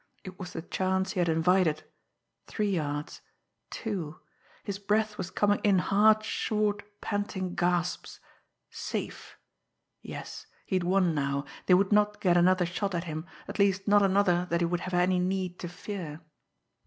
[0.23, 1.83] It was the chance he had invited
[2.47, 3.21] three yards
[3.69, 4.19] two
[4.63, 8.19] his breath was coming in hard, short panting gasps
[8.71, 9.37] safe!
[10.01, 10.47] Yes!
[10.65, 14.01] He had won now they would not get another shot at him, at least not
[14.01, 16.19] another that he would have any need to fear!